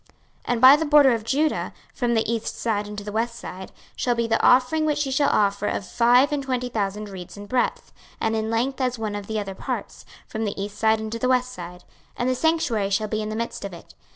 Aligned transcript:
26:048:008 0.05 0.09
And 0.45 0.61
by 0.61 0.75
the 0.75 0.85
border 0.85 1.11
of 1.13 1.23
Judah, 1.23 1.73
from 1.93 2.15
the 2.15 2.27
east 2.33 2.57
side 2.59 2.87
unto 2.87 3.03
the 3.03 3.11
west 3.11 3.35
side, 3.35 3.71
shall 3.95 4.15
be 4.15 4.25
the 4.25 4.41
offering 4.41 4.83
which 4.83 5.05
ye 5.05 5.11
shall 5.11 5.29
offer 5.29 5.67
of 5.67 5.85
five 5.85 6.31
and 6.31 6.41
twenty 6.41 6.69
thousand 6.69 7.07
reeds 7.07 7.37
in 7.37 7.45
breadth, 7.45 7.91
and 8.19 8.35
in 8.35 8.49
length 8.49 8.81
as 8.81 8.97
one 8.97 9.13
of 9.13 9.27
the 9.27 9.39
other 9.39 9.53
parts, 9.53 10.03
from 10.25 10.43
the 10.43 10.59
east 10.59 10.79
side 10.79 10.99
unto 10.99 11.19
the 11.19 11.29
west 11.29 11.53
side: 11.53 11.83
and 12.17 12.27
the 12.27 12.33
sanctuary 12.33 12.89
shall 12.89 13.07
be 13.07 13.21
in 13.21 13.29
the 13.29 13.35
midst 13.35 13.63
of 13.63 13.73
it. 13.73 13.93